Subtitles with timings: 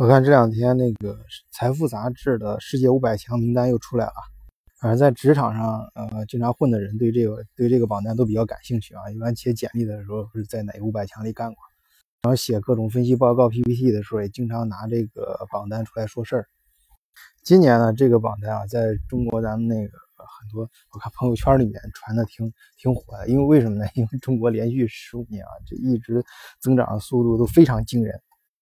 [0.00, 1.12] 我看这两天那个
[1.50, 4.14] 《财富》杂志的世界五百强名单又出来了，
[4.80, 9.10] 反正在职场上，呃，经常混的人对这个对这个榜单都比较感兴趣啊。
[9.10, 11.58] 一般写简历的时候是在哪个五百强里干过，
[12.22, 16.46] 然后写各种分析报告 PPT 的时候，也经常拿这个榜单出来说事儿。
[17.42, 20.62] 今年呢，这个榜单啊，在中国咱们那个很多，
[20.94, 23.84] 我看朋友圈里面传的挺挺火的，因为为什么呢？
[23.92, 26.24] 因为中国连续十五年啊，这一直
[26.58, 28.18] 增长的速度都非常惊人。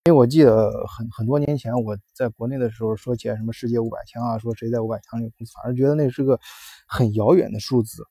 [0.08, 6.40] 因为我记得很很多年前我在国内的时候说起来什么世界五百强啊，说谁在五百强里公司，反而觉得那是个
[6.86, 8.02] 很遥远的数字，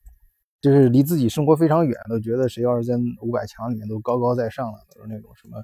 [0.62, 5.58] 就是离自己生活非常远，都觉得谁要是在五百强里面都高高在上了，都是那种什么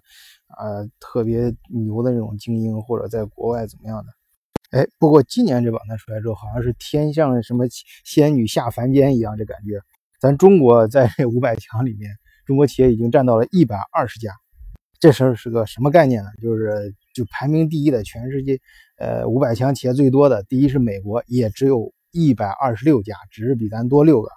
[0.48, 4.12] 啊特别牛的那种精英，或者在国外怎么样的。
[4.72, 7.66] 哎，不过今年这榜单出来之后，好像是天上什么
[8.04, 9.80] 仙女下凡间一样，这感觉，
[10.20, 12.10] 咱中国在 五百强里面，
[12.44, 14.32] 中国企业已经占到了一百二十家。
[15.04, 16.30] 这事儿是个什么概念呢？
[16.42, 18.58] 就是就排名第一的全世界，
[18.96, 24.30] 呃，五百强企业最多的第一是美国，也只有一百二十六家，只是比咱多六个。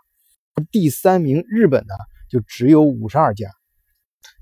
[0.72, 1.94] 第三名日本呢，
[2.28, 3.48] 就只有五十二家。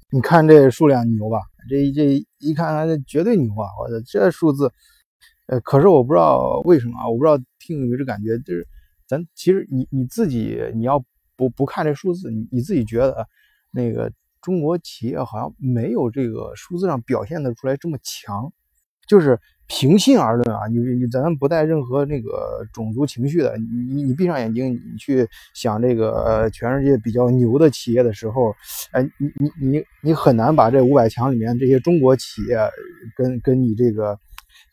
[0.09, 1.43] 你看这数量牛吧？
[1.69, 3.69] 这这一看，这绝对牛啊！
[3.79, 4.73] 我的这数字，
[5.49, 8.67] 呃，可是我不知道为什么啊，我不知道听有没有这感觉，就是
[9.07, 11.05] 咱其实你你自己你要
[11.37, 13.29] 不不看这数字，你你自己觉得
[13.71, 14.11] 那个。
[14.45, 18.53] 中国企业好像没有这个数字上表现的出来这么强，
[19.09, 28.55] 就是平心而论啊，你你咱们不带任何那个种族情绪的，你你你闭上眼睛，你去想这个全世界比较牛的企业的时候，
[28.93, 32.59] 哎，你你你你很难把这五百强里面这些中国企业
[33.17, 34.19] 跟跟你这个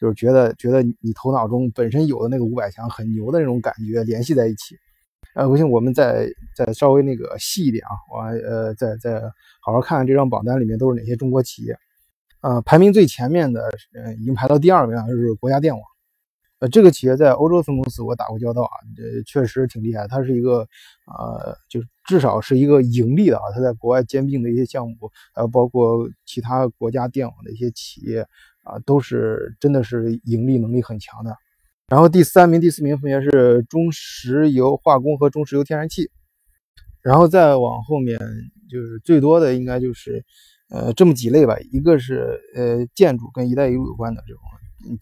[0.02, 4.75] 就是觉得觉得你头脑中本身有的那个五百强很牛的那种感觉联系在一起。
[5.33, 9.21] 呃，不行，我们再再稍微那个细一点啊，我呃再再
[9.61, 11.77] 好好看看这张榜单里面都是哪些中国企业。
[12.41, 15.83] 呃，排名最前面的，呃，已经排到第二名了，就是国家电网。
[16.59, 20.07] 呃，这个企业在欧洲分公司我打过交道啊，这确实挺厉害。
[20.07, 20.67] 它是一个，
[21.07, 23.43] 呃，就至少是一个盈利的啊。
[23.53, 24.95] 它在国外兼并的一些项目，
[25.33, 28.21] 还有包括其他国家电网的一些企业
[28.64, 31.36] 啊，都是真的是盈利能力很强的。
[31.91, 36.09] 然后第三名、第四名分别是中石油化工和中石油天然气，
[37.02, 38.17] 然后再往后面
[38.69, 40.23] 就是最多的应该就是
[40.69, 44.41] 呃这么几类吧，一个是呃建筑跟“一带一路”有关的这种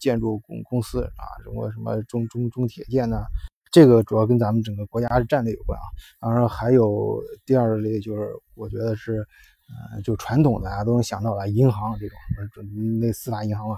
[0.00, 3.22] 建筑公公司啊，中国什么中中中铁建呐，
[3.70, 5.86] 这个主要跟咱们整个国家战略有关啊。
[6.20, 9.24] 当然还有第二类就是我觉得是
[9.94, 12.18] 呃就传统的大家都能想到的银行这种，
[13.00, 13.76] 那四大银行啊，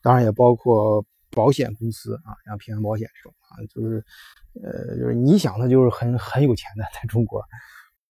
[0.00, 1.04] 当然也包括。
[1.36, 4.02] 保险公司啊，像平安保险这种啊，就是，
[4.62, 7.42] 呃，就是你想的，就是很很有钱的，在中国，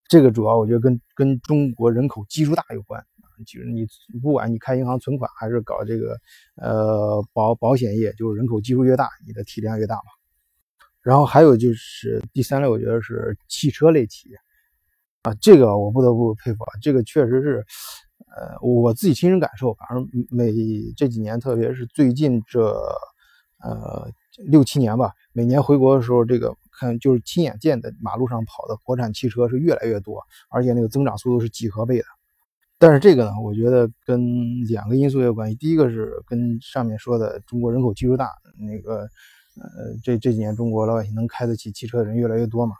[0.09, 3.85] 这个主要我觉得跟跟中国人口基数大有关啊，就是你
[4.23, 6.17] 不管你开银行存款还是搞这个
[6.55, 10.03] 呃保保险业，就是人口基数越大，你的体量越大嘛。
[11.03, 14.37] 然后还有就是第三类，我觉得是汽车类企业
[15.23, 17.67] 啊，这个我不得不佩服啊，这个确实是。
[18.35, 20.53] 呃，我自己亲身感受，反正每
[20.95, 22.61] 这几年，特别是最近这
[23.63, 24.11] 呃
[24.47, 32.05] 六七年吧，每年回国的时候，这个看就是亲眼见的马路上跑的国产汽车是越来越多，而且那个增长速度是几何倍的。
[32.79, 39.09] 但是这个呢，我觉得跟两个因素有关系，第一个是跟上面说的中国人口基数大，那个
[39.55, 42.77] 呃这这几年中国老百姓能开得起汽车的人越来越多嘛。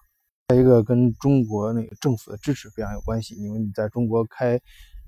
[0.49, 4.61] 再一个跟中国那个政府的支持非常有关系，因为你在中国开。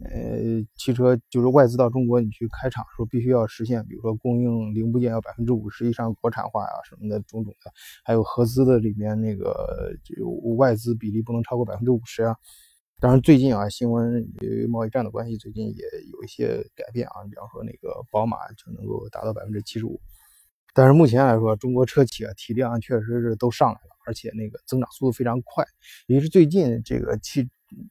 [0.05, 7.73] 呃，汽车就是外资到中国，你去开厂的时候，必须要实现，比如说供应零部件要百分之五十以上国产化呀，什么的种种的，
[8.05, 12.37] 还有合资的里面那个就外资比例不能超过百分之五十啊。
[13.01, 20.01] 当然，最近啊，新闻由于贸易战的关系，最近也有一些改变啊，比方说那个宝马就能够达到百分之七十五。
[20.75, 25.65] 但是目前来说，中国车企啊体量确实是都上来了，而且那个增长速度非常快，
[26.07, 27.49] 也是最近这个汽。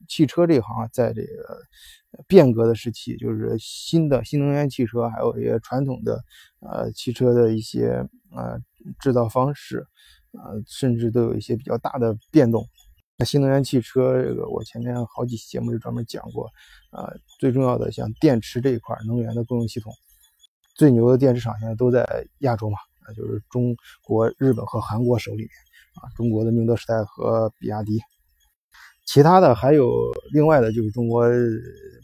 [0.08, 6.24] 汽车这行，在这个变革的时期，就是新的新能源汽车，还有一些传统的
[6.60, 8.04] 呃汽车的一些
[8.34, 8.58] 呃
[8.98, 9.86] 制造方式，
[10.32, 12.66] 呃，甚至都有一些比较大的变动。
[13.16, 16.50] 那新能源汽车这个，我前面好几期节目就专门讲过，
[16.90, 19.92] 啊，最重要的像电池这一块，能源的供应系统，
[20.74, 22.06] 最牛的电池厂现在都在
[22.38, 25.50] 亚洲嘛，那就是中国、日本和韩国手里面
[26.00, 28.00] 啊，中国的宁德时代和比亚迪。
[29.08, 31.26] 其他的还有另外的，就是中国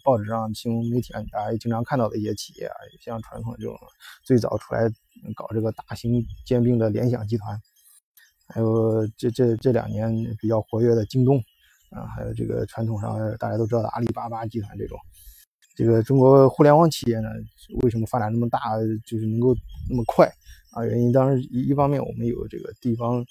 [0.02, 3.78] 报纸上、新闻媒体上大家经常看到的一些企业啊，像传统这种
[4.22, 4.88] 最早出来
[5.36, 7.60] 搞这个大型兼并的联想集团，
[8.48, 10.10] 还有这这这两年
[10.40, 11.36] 比较活跃的京东
[11.90, 14.98] 啊，还有这个传统上大家都知道的阿里巴巴集团这种，
[15.76, 17.28] 这个中国互联网企业呢，
[17.82, 18.60] 为什么发展那么大，
[19.04, 19.54] 就是能够
[19.90, 20.26] 那么快
[20.72, 20.82] 啊？
[20.86, 23.22] 原因当然一一方面我们有这个地方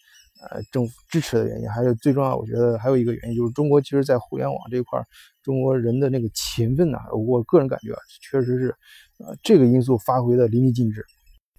[0.41, 5.00] 呃政府支持的原因，还有最重要，我觉得还有一个原因就是中国其实在互联网这一块，
[5.41, 8.75] 中国人的那个勤奋呐，我个人感觉啊，确实是
[9.19, 11.06] 呃这个因素发挥的淋漓尽致。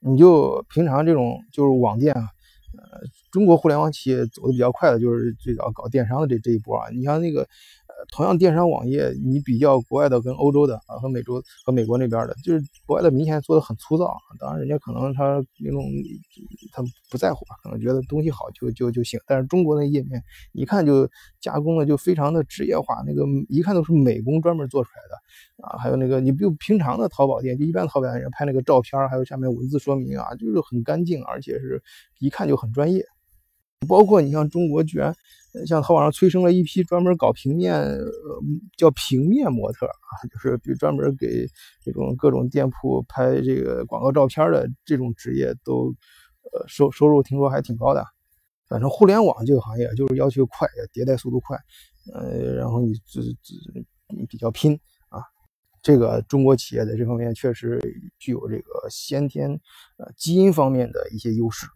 [0.01, 2.29] 你就平常这种就是网店啊，
[2.77, 3.01] 呃，
[3.33, 6.91] 中国互联网企业走的比较快的就是最早搞电商的这这一波啊。
[6.91, 7.49] 你像那个，
[8.13, 14.17] 同样电商网页，你比较国外的跟欧洲的啊，和美洲和美国那边的，就是国外的明显做的很粗糙。
[14.39, 15.85] 当然，人家可能他那种
[16.73, 19.19] 他不在乎吧，可能觉得东西好就就就行。
[19.27, 20.23] 但是中国那页面
[20.53, 21.09] 一看就
[21.41, 25.69] 加工的就非常的职业化，那个一看都是美工专门做出来的。
[25.69, 31.83] 啊，还有那个，你比如平常的淘宝店，就一般淘宝店人拍那个照片，还有下面文字说明啊，就是很干净，而且是
[32.19, 33.05] 一看就很专业。
[33.85, 35.15] 包括你像中国，居然
[35.67, 38.09] 像淘宝上催生了一批专门搞平面，呃，
[38.77, 41.47] 叫平面模特啊，就是比如专门给
[41.83, 45.95] 这种各种店铺拍这个广告照片的这种职业，都
[46.53, 48.05] 呃收收入听说还挺高的。
[48.67, 51.57] 反正互联网这个行业就是要求快，迭代速度快，
[52.15, 54.73] 呃，然后你这这比较拼
[55.11, 55.21] 啊。
[55.83, 57.79] 这个中国企业在这方面确实
[58.19, 59.51] 具有这个先天
[59.99, 61.67] 呃基因方面的一些优势，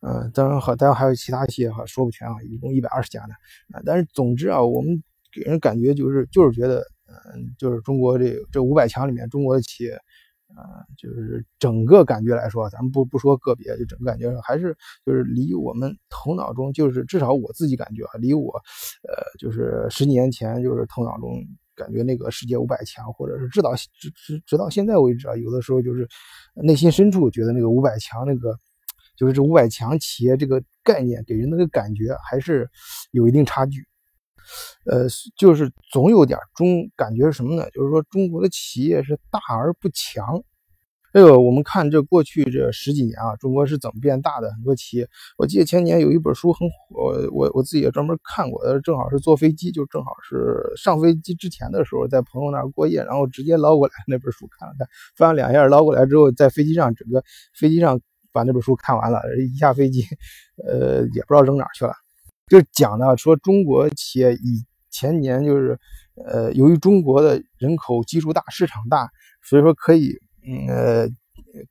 [0.00, 3.34] 嗯，当然和当然还有其他企业哈说不全啊，一共一百二十家呢
[3.72, 5.02] 啊，但是总之啊，我们
[5.32, 9.92] 给人感觉就是就是觉得，嗯，就是中国这这五百强里面中国的企业，
[10.54, 18.52] 啊，就是整个感觉来说，咱们不不说个别，就整个感觉还是就是离我们头脑中就是至少我自己感觉啊，离我，
[19.08, 21.42] 呃，就是十几年前就是头脑中。
[21.76, 26.08] 感觉那个世界五百强，或者是直到直直直到现在为止啊，有的时候就是
[26.54, 28.58] 内心深处觉得那个五百强那个，
[29.16, 32.68] 就是这五百强企业这个概念给人那个感觉还是
[33.10, 33.86] 有一定差距。
[34.84, 37.68] 呃，就是总有点中感觉是什么呢？
[37.70, 40.42] 就是说中国的企业是大而不强。
[41.12, 44.52] 这个我们看这过去这十几年啊，中国是怎么变大的？
[44.52, 45.08] 很多企业，
[45.38, 54.86] 我记得前年有一本书很火，我我自己也专门看过，正好是坐飞机，就正好是上飞机之前的时候，在朋友那儿过夜，然后直接捞过来那本书看了看，
[55.16, 57.24] 翻了两页，捞过来之后，在飞机上整个
[57.54, 57.98] 飞机上
[58.36, 59.20] 把那本书看完了，
[59.52, 60.04] 一下飞机，
[60.62, 61.94] 呃，也不知道扔哪去了。
[62.46, 65.78] 就讲的说中国企业以前年就是，
[66.26, 69.08] 呃，由于中国的人口基数大，市场大，
[69.42, 70.12] 所以说可以。
[70.48, 71.08] 嗯呃，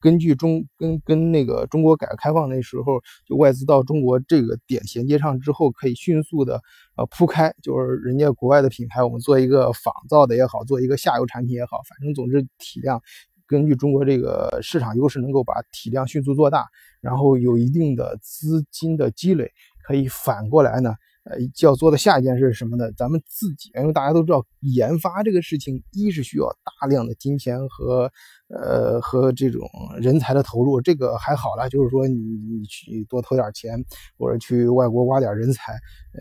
[0.02, 6.60] 根据中跟跟那个中国改革开放那时候，就外资到中国这个点衔接上之后，可以迅速的
[6.98, 13.02] 呃铺开，就是人家国外的品牌，我们做一个仿造的也好，做一个下游产品也好，反正总之体量，
[13.48, 16.68] 根据中国这个市场优势，能够把体量迅速做大，
[17.02, 19.52] 然后有一定的资金的积累，
[19.84, 20.96] 可以反过来呢。
[21.26, 22.92] 呃，要做的下一件事是什么呢？
[22.92, 28.12] 咱们自己，因为大家都知道，研发这个事情，一是需要大量的金钱和，
[28.48, 29.68] 呃，和这种
[30.00, 33.84] 人才的投入，这个还好了，就是说你你去多投点钱，
[34.20, 35.74] 或者去外国挖点人才，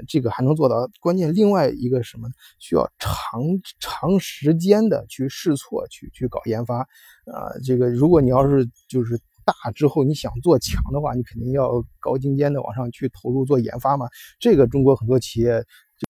[0.09, 0.89] 这个还能做到。
[1.01, 2.27] 关键另外一个什么，
[2.59, 3.43] 需要长
[3.79, 9.21] 长时间的去试错，去去搞研发，啊，这个如果你要是就是。
[9.45, 14.07] 大之后，你想做强的话，你肯定要高精尖的往上去投入做研发嘛。
[14.39, 15.63] 这个中国很多企业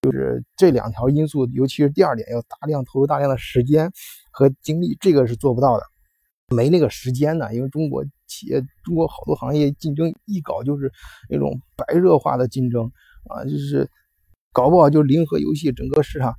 [0.02, 3.90] 就是这两条因素，尤其是第二点，要大量投入大量的时间
[4.30, 5.84] 和精力，这个是做不到的，
[6.54, 7.54] 没那个时间呢。
[7.54, 10.90] 因为中国企业，中国好多行业竞争一搞就是
[11.28, 12.90] 那种白热化的竞争
[13.28, 13.88] 啊，就是
[14.52, 16.34] 搞不好就零和游戏，整个市场。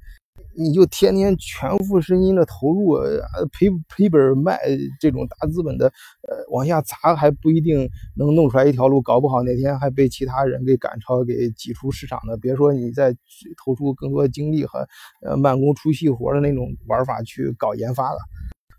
[0.57, 2.97] 你就天天全副身心的投入，
[3.51, 4.59] 赔赔本卖
[4.99, 12.37] 这种大资本的，呃，往下砸还不一定能弄出来一条路，搞不好哪天还被其他人给赶超，给挤出市场的。
[12.37, 13.13] 别说你再
[13.63, 14.87] 投出更多精力和
[15.21, 18.17] 呃慢工出细活的那种玩法去搞研发了。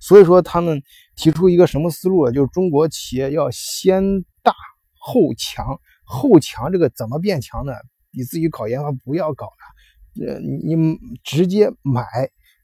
[0.00, 0.82] 所以说他们
[1.14, 4.52] 提出一个什么思路就是中国企业要先大
[4.98, 7.72] 后强，后强这个怎么变强呢？
[8.12, 9.75] 你自己搞研发不要搞了。
[10.24, 12.02] 呃，你直接买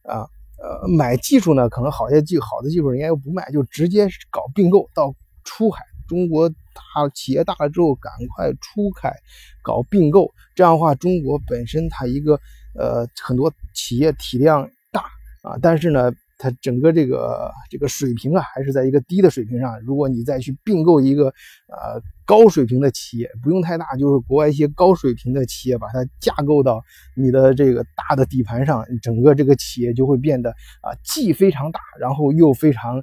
[0.02, 0.28] 啊，
[0.62, 5.84] 呃，买技术呢，可能好些技好的技术人家又不卖，就直接搞并购到出海。
[6.08, 9.16] 中国大企业大了之后，赶快出海
[9.62, 12.38] 搞并购，这样的话，中国本身它一个
[12.78, 15.02] 呃很多企业体量大
[15.42, 16.12] 啊，但是呢。
[16.42, 19.80] 它整个这个这个水平啊，还是在一个低的水平上。
[19.82, 26.82] 如果你再去并购一个呃高水平的企业，不用太大，就是国外一些高水平的企业，把它架构到
[27.14, 32.96] 你的这个大的底盘上，整个这个企业就会变得啊既非常大，然后又非常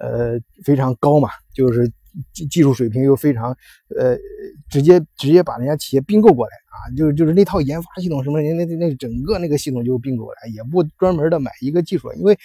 [0.00, 1.90] 呃非常高嘛，就是
[2.32, 3.50] 技技术水平又非常
[3.98, 4.16] 呃
[4.70, 12.38] 直接直接把人家企业并购过来啊，就是就是那套研发系统什么，那那那整个那个系统就并购来，也不专门的买一个技术，因为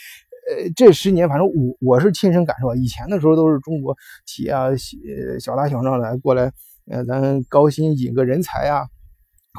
[0.50, 4.70] 呃这十年反正我我是亲身感受，以前的时候都是中国企业啊
[5.40, 6.52] 小打小闹来过来，
[6.90, 8.88] 呃咱高薪引个人才啊。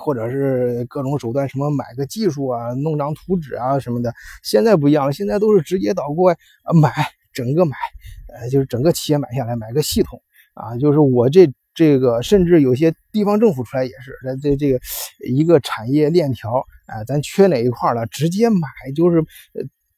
[0.01, 4.15] 或者是各种手段，什么买个技术啊，弄张图纸啊什么的。
[4.43, 6.37] 现在不一样了，现在都是直接到国外
[6.81, 6.91] 买，
[7.33, 7.77] 整个买，
[8.33, 10.23] 呃，就是整个企业买下来，买个系统
[10.55, 10.79] 啊。
[10.79, 14.81] 就是我这这个，甚至有些地方政府出来也是，在这这个
[15.29, 19.23] 一个产业链条，啊，咱缺哪一块了，直接买，就是。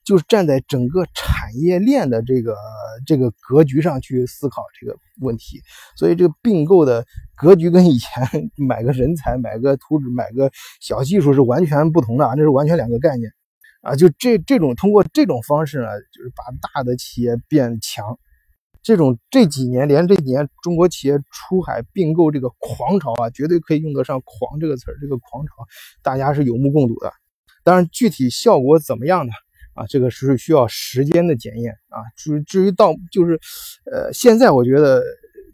[0.05, 2.57] 就是站在整个产业链的这个
[3.07, 5.61] 这个格局上去思考这个问题，
[5.97, 7.05] 所以这个并购的
[7.37, 8.11] 格局跟以前
[8.57, 13.31] 买个人才、买个图纸、买个小技术是完全不同的，那是完全两个概念
[13.83, 13.95] 啊！
[13.95, 18.19] 就这这种通过这种方式呢，就是把大的企业变强，
[18.83, 25.53] 这种这几年连这几年中国企业出海并购这个狂潮啊，绝对可以用得上“狂”这个词儿，这个狂潮
[26.03, 27.13] 大家是有目共睹的。
[27.65, 29.33] 当然，具体效果怎么样呢？
[29.75, 32.01] 啊，这个是需要时间的检验啊。
[32.17, 33.39] 至至于到就是，
[33.91, 35.03] 呃，现在我觉得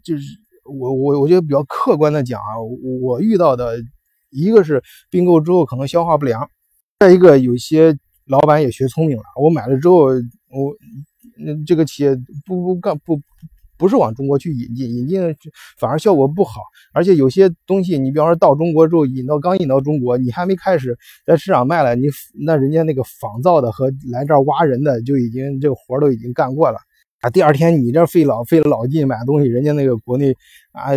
[0.03, 0.23] 就是
[0.63, 2.57] 我我我觉得比较客观的讲啊，
[3.01, 3.77] 我遇到的
[4.29, 6.49] 一个是并购之后可能消化不良，
[6.99, 10.75] 再一个有些老板也学聪明了，我买了之后我
[11.37, 13.21] 那这个企业不不干不。
[13.79, 15.35] 不是往中国去引进，引进
[15.79, 16.59] 反而效果不好，
[16.93, 22.07] 而且有些东西，你比方说到中国之后引到刚引到中国，你还没开始在市场卖了，你
[22.45, 26.77] 那人家那个仿造的和来这儿挖人的就已经这个活都已经干过了
[27.21, 27.29] 啊。
[27.29, 30.35] 第二天你这费老费老劲买东西，人家那个国内
[30.73, 30.91] 啊，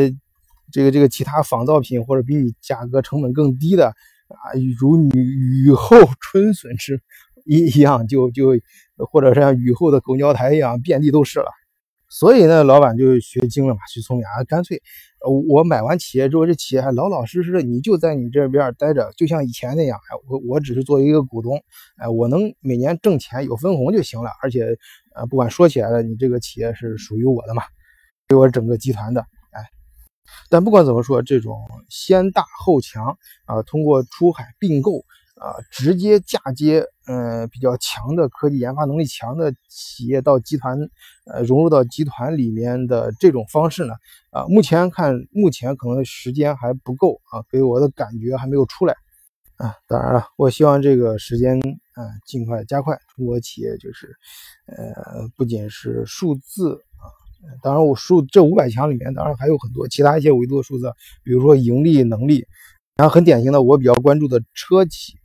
[0.72, 3.86] 这个这个其他仿造品或者比你价格成本更低的
[4.26, 7.00] 啊，如雨雨后春笋是
[7.44, 8.58] 一一样，就就
[8.96, 11.46] 或者像雨后的狗尿苔一样，遍地都是了。
[12.12, 14.82] 所以呢，老板就学精了嘛，学聪明啊，干脆，
[15.48, 21.58] 我买完企业之后，这企业还老老实实的，你就在你这边待着，就像以前那样，哎，我我只是做一个股东，
[21.96, 24.76] 哎，我能每年挣钱有分红就行了，而且，
[25.14, 27.62] 呃，不管说起来了，你这个企业是属于我的嘛，
[28.28, 29.64] 给我整个集团的，哎，
[30.50, 31.56] 但不管怎么说，这种
[31.88, 33.16] 先大后强
[33.46, 35.02] 啊，通过出海并购。
[35.42, 40.78] 啊，直接嫁接，呃，比较强的科技研发能力强的企业到集团，
[41.26, 43.94] 呃，融入到集团里面的这种方式呢，
[44.30, 48.94] 啊，目前看，目前可能时间还不够啊，给我的感觉还没有出来，
[49.56, 52.96] 啊，当然了，我希望这个时间，啊，尽快加快。
[53.16, 54.14] 中国企业就是，
[54.66, 57.10] 呃，不仅是数字啊，
[57.64, 60.92] 当然我数这五百强里面，当然还有很多其他一些维度的数字，
[61.24, 62.46] 比如说盈利能力，
[62.94, 65.18] 然后很典型的，我比较关注的车企。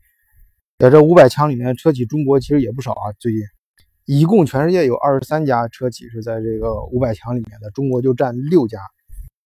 [0.79, 3.09] 在这五百强里面，车企中国其实也不少啊。
[3.17, 3.41] 最近，
[4.05, 8.77] 一共全世界有二十三家车企是在这个五百强里面的，中国就占六家，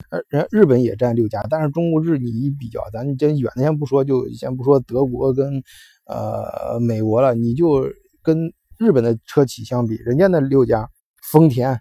[0.09, 1.41] 呃，人日本也占六家。
[1.49, 5.63] 但是中国日你一比较，咱这远的先不说，就先不说德国跟
[6.05, 7.87] 呃美国了，你就
[8.21, 10.89] 跟日本的车企相比，人家那六家，
[11.31, 11.79] 丰田啊，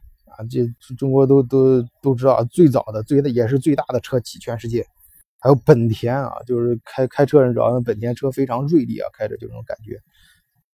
[0.49, 0.64] 这
[0.95, 4.87] 中国都都都知道，最早的最的也是最大的车企，全世界。
[5.40, 9.99] 还有本田啊，就是开开车人知道，本田车非常锐利啊，开着就这种感觉。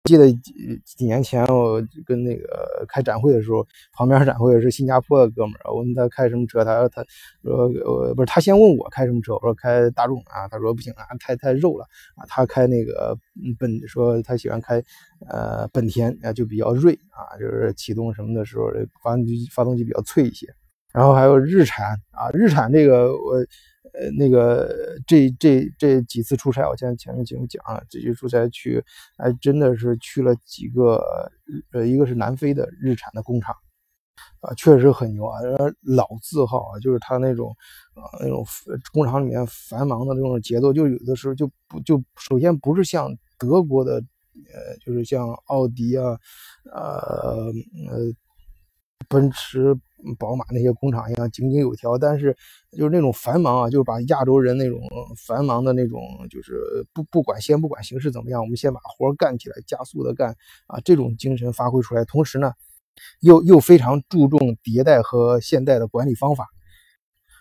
[0.04, 7.02] 记得几几年前我跟那个开展会的时候，旁边展会是新加坡的哥们儿，我问他开什么车，他说他
[7.42, 13.16] 说呃不是他先问我开什么车，我说开大众啊，他说不行啊，太太肉了啊，他开那个
[13.58, 14.82] 本说他喜欢开
[15.26, 18.70] 呃本田啊，就比较锐啊，就是启动什么的时候
[19.02, 20.46] 发动机发动机比较脆一些。
[20.92, 23.42] 然后还有日产啊，日产这个我。
[23.92, 24.74] 呃，那个
[25.06, 28.82] 这这这几次出差，我现在前面节目讲了，这些出差去，
[29.18, 31.00] 还真的是去了几个，
[31.70, 33.54] 呃，一个是南非的日产的工厂，
[34.40, 35.38] 啊，确实很牛啊，
[35.82, 37.54] 老字号啊，就是他那种，
[37.94, 38.44] 啊，那种
[38.90, 43.96] 工厂里面繁忙的那种节奏，就有的时候就不就首先不是像德国的，
[44.52, 46.18] 呃，就是像奥迪啊，
[46.72, 47.52] 呃
[47.90, 48.12] 呃，
[49.08, 49.78] 奔驰。
[50.18, 52.36] 宝马那些工厂一样井井有条，但是
[52.72, 54.80] 就是那种繁忙啊，就是把亚洲人那种
[55.26, 62.04] 繁忙的那种，就是不不管先不管形势怎么样，我们先把活干起来，加速的干啊，这种精神发挥出来。
[62.04, 62.52] 同时呢，
[63.20, 66.46] 又又非常注重迭代和现代的管理方法。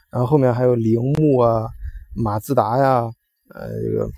[0.09, 1.67] 然后后面还有铃木啊、
[2.15, 3.11] 马自达呀、
[3.49, 4.09] 呃这个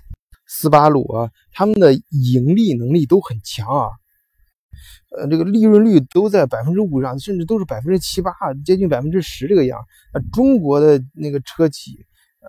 [0.46, 3.90] 斯巴鲁啊，他们的盈利能力都很强啊。
[5.18, 8.32] 呃，这个利润率都在百分之五上，甚至都是百分之七八，
[8.64, 9.78] 接近百分之十这个样。
[10.12, 11.92] 呃，中国的那个车企，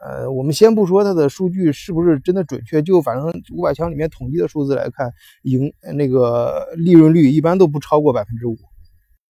[0.01, 5.11] 呃，我们先不说它的数据是不是真的准确，就反正五百强里面统计的数字来看，
[5.43, 8.57] 盈那个利润率一般都不超过百分之五，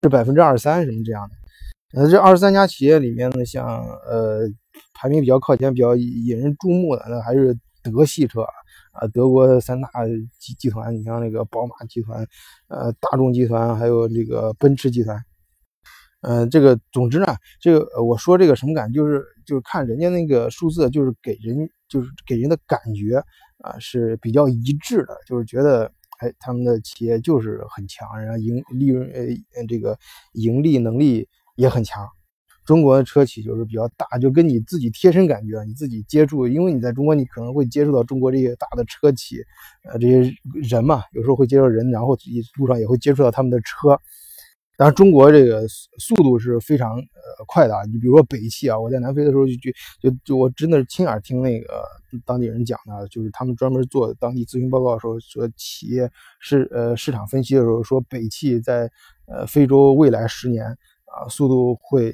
[0.02, 2.00] 是百分之二三什么这样的。
[2.00, 3.66] 呃，这二十三家企业里面呢，像
[4.08, 4.48] 呃
[4.94, 8.52] 排名比较靠前、比较引人注目的，那还是德系车啊，
[8.94, 9.88] 啊德国三大
[10.38, 12.26] 集集团，你像那个宝马集团、
[12.68, 15.22] 呃大众集团，还有这个奔驰集团。
[16.20, 17.26] 呃，这个总之呢，
[17.60, 23.22] 这个我说这个什么感，就是就是看人家那个数字，就是给人就是给人的感觉
[23.58, 29.06] 啊是比较一致的，就是觉得哎他们的企业就是很强，然后盈利润
[29.54, 29.98] 呃这个
[30.32, 32.08] 盈利能力也很强。
[32.64, 39.36] 中国的车企就是比较大，就跟你自己贴身感觉，你自己接触，因为你在中国，你可能会接触到中国这些大的车企，
[39.90, 40.34] 呃这些
[40.68, 42.16] 人嘛，有时候会接触人，然后
[42.56, 43.98] 路上也会接触到他们的车。
[44.76, 47.84] 当然，中国这个速度是非常呃快的啊！
[47.84, 49.70] 你比如说北汽啊，我在南非的时候就就
[50.10, 51.84] 就就我真的是亲耳听那个
[52.26, 58.90] 当地人讲的，就是他们专门做当地咨询报告的时候说，企业市呃市场分析的时候说，北汽在
[59.26, 62.12] 呃非洲未来十年啊速度会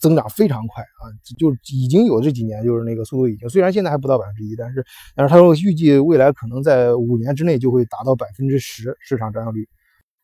[0.00, 9.68] 增长非常快啊，就已经有这几年就是那个速度已经虽然现在还不到百分之一，但是但是他说预计未来可能在五年之内就会达到百分之十市场占有率。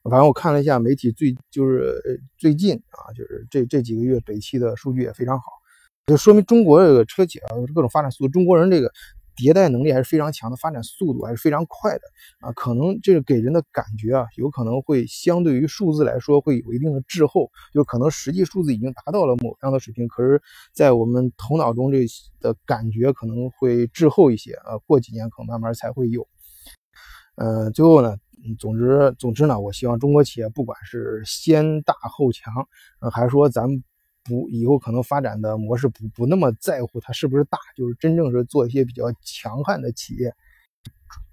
[0.05, 2.01] 反正我看了一下媒体最就是
[2.39, 5.45] 最近啊，就是这这几个月北汽的数据也非常好，
[6.07, 8.93] 就说明中国这个车企啊各种发展速度，中国人这个
[9.37, 12.01] 迭代能力还是非常强的，发展速度还是非常快的
[12.41, 12.53] 啊。
[12.53, 22.07] 可能这个给人的感觉啊，有可能会相对于数字来说会有一定的滞后，就可能实际数字已经达到了某样的水平，可是，在我们头脑中这
[22.41, 26.27] 的感觉可能会滞后一些啊，过几年可能慢慢才会有。
[27.37, 28.17] 呃，最后呢。
[28.61, 32.69] 总之，总之呢，我希望中国企业不管是先大后强，
[33.01, 33.83] 呃，还是说咱们
[34.27, 40.35] 不以后可能发展的模式不不那么在乎它是不是大，就是真正是做一些比较强悍的企业，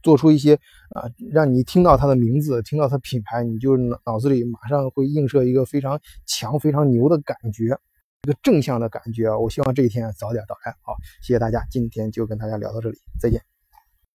[0.02, 0.56] 做出一些
[0.90, 7.78] 啊，让你听到它的名字，听到它品牌，你就脑子里马上会映射一个非常强、非常牛的感觉，
[8.24, 9.38] 一个正向的感觉啊！
[9.38, 10.72] 我希望这一天早点到来。
[10.82, 13.53] 好，谢谢大家，今天就跟大家聊到这里，再见。